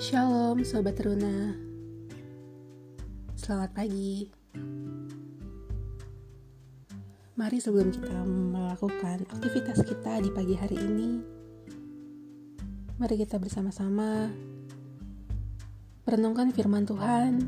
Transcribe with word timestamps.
Sobat 0.00 0.96
Runa, 0.96 1.52
selamat 3.36 3.70
pagi. 3.76 4.32
Mari 7.36 7.60
sebelum 7.60 7.92
kita 7.92 8.16
melakukan 8.24 9.28
aktivitas 9.28 9.84
kita 9.84 10.24
di 10.24 10.32
pagi 10.32 10.56
hari 10.56 10.80
ini, 10.80 11.20
mari 12.96 13.20
kita 13.20 13.36
bersama-sama 13.36 14.32
merenungkan 16.08 16.48
firman 16.48 16.88
Tuhan 16.88 17.44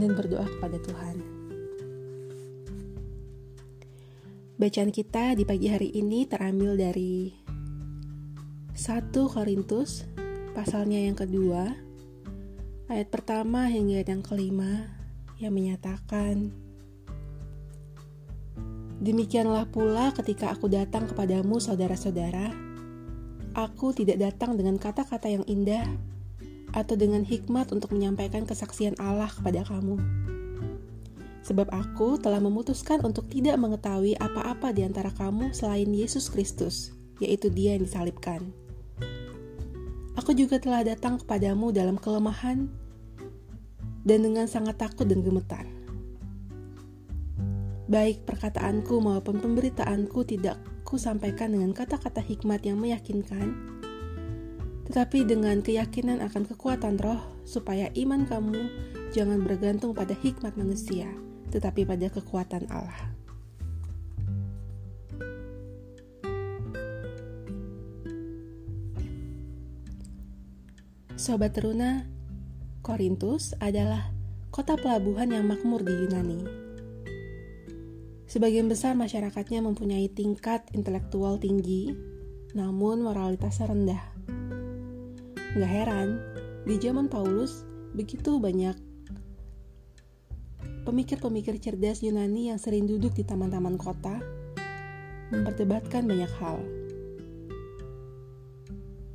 dan 0.00 0.10
berdoa 0.16 0.48
kepada 0.48 0.80
Tuhan. 0.80 1.16
Bacaan 4.56 4.90
kita 4.96 5.36
di 5.36 5.44
pagi 5.44 5.68
hari 5.68 5.92
ini 5.92 6.24
terambil 6.24 6.72
dari 6.80 7.36
1 8.72 9.12
Korintus 9.12 10.08
pasalnya 10.58 10.98
yang 10.98 11.14
kedua, 11.14 11.70
ayat 12.90 13.14
pertama 13.14 13.70
hingga 13.70 14.02
yang 14.02 14.26
kelima 14.26 14.90
yang 15.38 15.54
menyatakan, 15.54 16.50
Demikianlah 18.98 19.70
pula 19.70 20.10
ketika 20.10 20.50
aku 20.50 20.66
datang 20.66 21.06
kepadamu 21.06 21.62
saudara-saudara, 21.62 22.50
aku 23.54 23.94
tidak 23.94 24.18
datang 24.18 24.58
dengan 24.58 24.74
kata-kata 24.74 25.30
yang 25.30 25.46
indah 25.46 25.86
atau 26.74 26.98
dengan 26.98 27.22
hikmat 27.22 27.70
untuk 27.70 27.94
menyampaikan 27.94 28.42
kesaksian 28.42 28.98
Allah 28.98 29.30
kepada 29.30 29.62
kamu. 29.62 29.94
Sebab 31.46 31.70
aku 31.70 32.18
telah 32.18 32.42
memutuskan 32.42 33.06
untuk 33.06 33.30
tidak 33.30 33.62
mengetahui 33.62 34.18
apa-apa 34.18 34.74
di 34.74 34.82
antara 34.82 35.14
kamu 35.14 35.54
selain 35.54 35.94
Yesus 35.94 36.26
Kristus, 36.26 36.90
yaitu 37.22 37.46
dia 37.46 37.78
yang 37.78 37.86
disalibkan. 37.86 38.67
Aku 40.18 40.34
juga 40.34 40.58
telah 40.58 40.82
datang 40.82 41.22
kepadamu 41.22 41.70
dalam 41.70 41.94
kelemahan 41.94 42.66
dan 44.02 44.18
dengan 44.18 44.50
sangat 44.50 44.74
takut 44.74 45.06
dan 45.06 45.22
gemetar. 45.22 45.62
Baik 47.86 48.26
perkataanku 48.26 48.98
maupun 48.98 49.38
pemberitaanku 49.38 50.26
tidak 50.26 50.58
ku 50.82 50.98
sampaikan 50.98 51.54
dengan 51.54 51.70
kata-kata 51.70 52.18
hikmat 52.18 52.66
yang 52.66 52.82
meyakinkan, 52.82 53.54
tetapi 54.90 55.22
dengan 55.22 55.62
keyakinan 55.62 56.18
akan 56.26 56.50
kekuatan 56.50 56.98
roh 56.98 57.22
supaya 57.46 57.86
iman 57.94 58.26
kamu 58.26 58.58
jangan 59.14 59.40
bergantung 59.46 59.94
pada 59.94 60.18
hikmat 60.18 60.58
manusia, 60.58 61.06
tetapi 61.54 61.86
pada 61.86 62.10
kekuatan 62.10 62.66
Allah. 62.74 63.17
Sobat 71.18 71.50
Teruna, 71.50 72.06
Korintus 72.78 73.50
adalah 73.58 74.14
kota 74.54 74.78
pelabuhan 74.78 75.34
yang 75.34 75.50
makmur 75.50 75.82
di 75.82 75.90
Yunani. 75.90 76.46
Sebagian 78.30 78.70
besar 78.70 78.94
masyarakatnya 78.94 79.66
mempunyai 79.66 80.06
tingkat 80.14 80.70
intelektual 80.78 81.42
tinggi, 81.42 81.90
namun 82.54 83.02
moralitasnya 83.02 83.66
rendah. 83.66 84.02
Gak 85.58 85.72
heran, 85.74 86.22
di 86.62 86.78
zaman 86.78 87.10
Paulus 87.10 87.66
begitu 87.98 88.38
banyak 88.38 88.78
pemikir-pemikir 90.86 91.58
cerdas 91.58 91.98
Yunani 92.06 92.54
yang 92.54 92.62
sering 92.62 92.86
duduk 92.86 93.18
di 93.18 93.26
taman-taman 93.26 93.74
kota, 93.74 94.22
memperdebatkan 95.34 96.06
banyak 96.06 96.30
hal. 96.38 96.62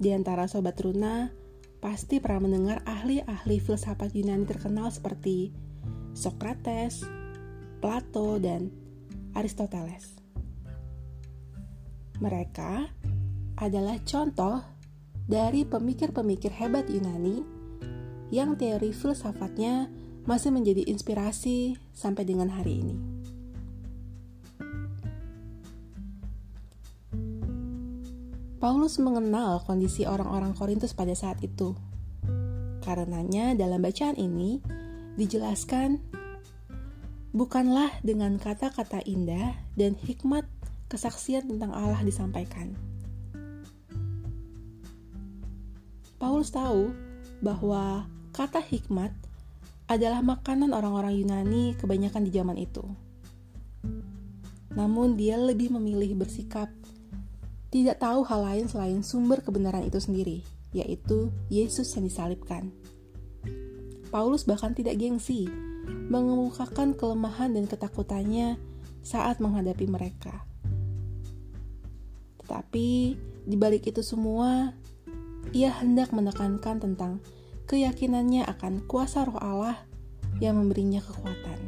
Di 0.03 0.11
antara 0.11 0.51
sobat 0.51 0.75
Runa, 0.83 1.42
pasti 1.83 2.23
pernah 2.23 2.47
mendengar 2.47 2.79
ahli-ahli 2.87 3.59
filsafat 3.59 4.15
Yunani 4.15 4.47
terkenal 4.47 4.87
seperti 4.87 5.51
Socrates, 6.15 7.03
Plato, 7.83 8.39
dan 8.39 8.71
Aristoteles. 9.35 10.15
Mereka 12.23 12.87
adalah 13.59 13.99
contoh 14.07 14.63
dari 15.27 15.67
pemikir-pemikir 15.67 16.55
hebat 16.55 16.87
Yunani 16.87 17.43
yang 18.31 18.55
teori 18.55 18.95
filsafatnya 18.95 19.91
masih 20.23 20.55
menjadi 20.55 20.87
inspirasi 20.87 21.75
sampai 21.91 22.23
dengan 22.23 22.47
hari 22.47 22.79
ini. 22.79 23.12
Paulus 28.63 28.95
mengenal 28.95 29.59
kondisi 29.67 30.07
orang-orang 30.07 30.55
Korintus 30.55 30.95
pada 30.95 31.11
saat 31.11 31.35
itu. 31.43 31.75
Karenanya 32.79 33.59
dalam 33.59 33.83
bacaan 33.83 34.15
ini 34.15 34.63
dijelaskan 35.19 35.99
bukanlah 37.35 37.91
dengan 38.07 38.39
kata-kata 38.39 39.03
indah 39.03 39.51
dan 39.75 39.99
hikmat 39.99 40.47
kesaksian 40.87 41.51
tentang 41.51 41.75
Allah 41.75 41.99
disampaikan. 42.07 42.71
Paulus 46.15 46.55
tahu 46.55 46.95
bahwa 47.43 48.07
kata 48.31 48.63
hikmat 48.63 49.11
adalah 49.91 50.23
makanan 50.23 50.71
orang-orang 50.71 51.19
Yunani 51.19 51.75
kebanyakan 51.75 52.23
di 52.23 52.31
zaman 52.31 52.55
itu. 52.55 52.87
Namun 54.71 55.19
dia 55.19 55.35
lebih 55.35 55.67
memilih 55.75 56.15
bersikap 56.15 56.71
tidak 57.73 58.05
tahu 58.05 58.21
hal 58.21 58.45
lain 58.45 58.69
selain 58.69 59.01
sumber 59.01 59.41
kebenaran 59.41 59.81
itu 59.81 59.97
sendiri, 59.97 60.45
yaitu 60.77 61.33
Yesus 61.49 61.89
yang 61.97 62.05
disalibkan. 62.05 62.69
Paulus 64.13 64.45
bahkan 64.45 64.77
tidak 64.77 65.01
gengsi 65.01 65.49
mengemukakan 65.89 66.93
kelemahan 66.93 67.57
dan 67.57 67.65
ketakutannya 67.65 68.61
saat 69.01 69.41
menghadapi 69.41 69.89
mereka. 69.89 70.45
Tetapi 72.45 72.89
di 73.49 73.55
balik 73.57 73.89
itu 73.89 74.05
semua, 74.05 74.77
ia 75.49 75.73
hendak 75.73 76.13
menekankan 76.13 76.77
tentang 76.77 77.25
keyakinannya 77.65 78.45
akan 78.53 78.85
kuasa 78.85 79.25
roh 79.25 79.41
Allah 79.41 79.81
yang 80.37 80.61
memberinya 80.61 81.01
kekuatan. 81.01 81.59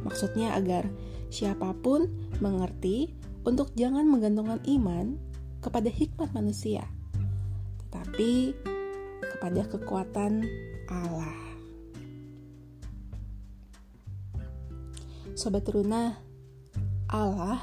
Maksudnya 0.00 0.56
agar 0.56 0.88
siapa 1.28 1.76
pun 1.76 2.08
mengerti 2.40 3.12
untuk 3.44 3.72
jangan 3.76 4.08
menggantungkan 4.08 4.60
iman 4.64 5.20
kepada 5.60 5.92
hikmat 5.92 6.32
manusia, 6.32 6.88
tetapi 7.88 8.56
kepada 9.20 9.68
kekuatan 9.68 10.44
Allah. 10.88 11.36
Sobat 15.36 15.68
Runa, 15.68 16.16
Allah 17.12 17.60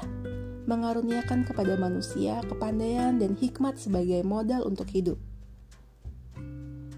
mengaruniakan 0.70 1.42
kepada 1.42 1.74
manusia 1.74 2.38
kepandaian 2.46 3.18
dan 3.18 3.34
hikmat 3.34 3.74
sebagai 3.78 4.22
modal 4.22 4.62
untuk 4.62 4.86
hidup. 4.94 5.18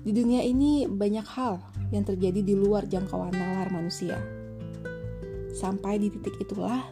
Di 0.04 0.12
dunia 0.12 0.44
ini 0.44 0.84
banyak 0.84 1.24
hal 1.24 1.64
yang 1.88 2.04
terjadi 2.04 2.44
di 2.44 2.52
luar 2.52 2.84
jangkauan 2.84 3.32
nalar 3.32 3.72
manusia. 3.72 4.20
Sampai 5.56 5.96
di 5.96 6.12
titik 6.12 6.36
itulah 6.44 6.84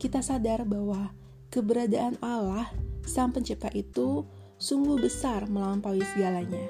kita 0.00 0.24
sadar 0.24 0.64
bahwa 0.64 1.12
keberadaan 1.54 2.18
Allah, 2.18 2.66
Sang 3.06 3.30
Pencipta 3.30 3.70
itu 3.70 4.26
sungguh 4.58 4.98
besar 4.98 5.46
melampaui 5.46 6.02
segalanya. 6.02 6.66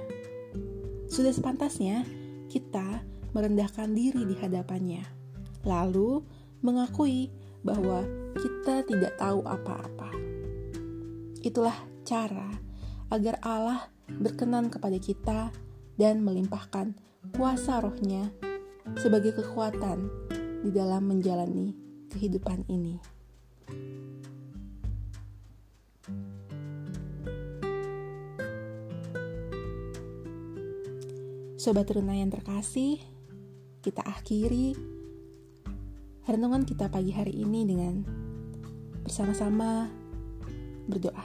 Sudah 1.08 1.32
sepantasnya 1.32 2.04
kita 2.52 3.00
merendahkan 3.32 3.96
diri 3.96 4.28
di 4.28 4.36
hadapannya, 4.36 5.00
lalu 5.64 6.20
mengakui 6.60 7.32
bahwa 7.64 8.04
kita 8.36 8.84
tidak 8.84 9.16
tahu 9.16 9.40
apa-apa. 9.48 10.12
Itulah 11.40 11.80
cara 12.04 12.52
agar 13.08 13.40
Allah 13.40 13.88
berkenan 14.20 14.68
kepada 14.68 15.00
kita 15.00 15.48
dan 15.96 16.20
melimpahkan 16.20 16.92
kuasa 17.32 17.80
rohnya 17.80 18.28
sebagai 19.00 19.32
kekuatan 19.32 20.12
di 20.60 20.68
dalam 20.68 21.08
menjalani 21.08 21.72
kehidupan 22.12 22.68
ini. 22.68 23.00
Sobat 31.64 31.88
Runa 31.88 32.12
yang 32.12 32.28
terkasih, 32.28 33.00
kita 33.80 34.04
akhiri 34.04 34.76
renungan 36.28 36.60
kita 36.68 36.92
pagi 36.92 37.08
hari 37.08 37.40
ini 37.40 37.64
dengan 37.64 38.04
bersama-sama 39.00 39.88
berdoa. 40.84 41.24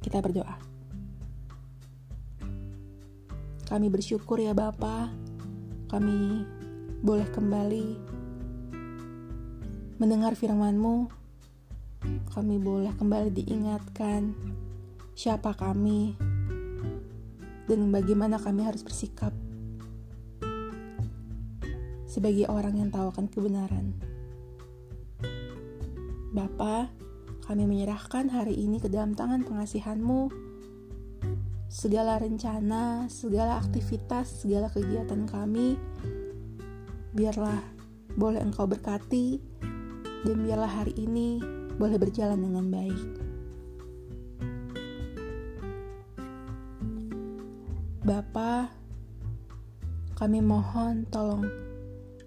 Kita 0.00 0.24
berdoa. 0.24 0.56
Kami 3.68 3.92
bersyukur 3.92 4.40
ya 4.40 4.56
Bapa, 4.56 5.12
kami 5.92 6.48
boleh 7.04 7.28
kembali 7.28 7.88
mendengar 10.00 10.32
firman-Mu. 10.32 11.04
Kami 12.32 12.56
boleh 12.56 12.96
kembali 12.96 13.28
diingatkan 13.28 14.32
siapa 15.12 15.52
kami 15.52 16.29
dan 17.70 17.86
bagaimana 17.94 18.42
kami 18.42 18.66
harus 18.66 18.82
bersikap 18.82 19.30
sebagai 22.10 22.50
orang 22.50 22.74
yang 22.82 22.90
tahu 22.90 23.14
akan 23.14 23.30
kebenaran. 23.30 23.94
Bapa, 26.34 26.90
kami 27.46 27.70
menyerahkan 27.70 28.26
hari 28.34 28.58
ini 28.58 28.82
ke 28.82 28.90
dalam 28.90 29.14
tangan 29.14 29.46
pengasihanmu 29.46 30.50
segala 31.70 32.18
rencana, 32.18 33.06
segala 33.06 33.62
aktivitas, 33.62 34.42
segala 34.42 34.66
kegiatan 34.74 35.22
kami, 35.30 35.78
biarlah 37.14 37.62
boleh 38.18 38.42
engkau 38.42 38.66
berkati, 38.66 39.38
dan 40.26 40.36
biarlah 40.42 40.82
hari 40.82 40.98
ini 40.98 41.38
boleh 41.78 41.94
berjalan 41.94 42.42
dengan 42.42 42.66
baik. 42.66 43.29
Bapa, 48.10 48.66
kami 50.18 50.42
mohon 50.42 51.06
tolong 51.06 51.46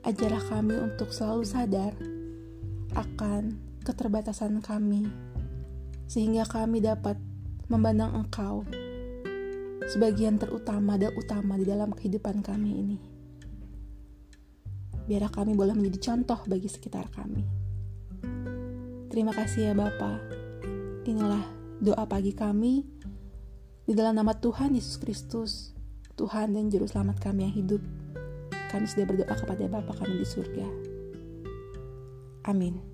ajarlah 0.07 0.39
kami 0.47 0.79
untuk 0.79 1.11
selalu 1.11 1.43
sadar 1.43 1.91
akan 2.95 3.59
keterbatasan 3.83 4.63
kami, 4.63 5.11
sehingga 6.07 6.47
kami 6.47 6.79
dapat 6.79 7.19
memandang 7.67 8.15
Engkau 8.15 8.63
sebagian 9.91 10.39
terutama 10.39 10.95
dan 10.95 11.11
utama 11.19 11.59
di 11.59 11.67
dalam 11.67 11.91
kehidupan 11.91 12.39
kami 12.39 12.71
ini. 12.79 12.97
Biar 15.03 15.27
kami 15.27 15.51
boleh 15.51 15.75
menjadi 15.75 15.99
contoh 15.99 16.47
bagi 16.47 16.71
sekitar 16.71 17.11
kami. 17.11 17.43
Terima 19.11 19.35
kasih 19.35 19.67
ya 19.67 19.73
Bapa. 19.75 20.15
Inilah 21.03 21.43
doa 21.83 22.07
pagi 22.07 22.31
kami 22.31 22.87
di 23.83 23.91
dalam 23.91 24.15
nama 24.15 24.31
Tuhan 24.31 24.79
Yesus 24.79 24.95
Kristus, 24.95 25.72
Tuhan 26.13 26.53
dan 26.53 26.69
Juru 26.69 26.85
Selamat 26.85 27.17
kami 27.17 27.49
yang 27.49 27.55
hidup. 27.57 27.81
Kami 28.69 28.85
sudah 28.85 29.05
berdoa 29.09 29.33
kepada 29.33 29.65
Bapa 29.65 29.93
kami 29.97 30.21
di 30.21 30.27
surga. 30.29 30.67
Amin. 32.45 32.92